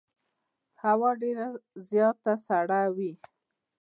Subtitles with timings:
[0.83, 1.47] هوا ډېره
[1.89, 3.11] زیاته سړه وه.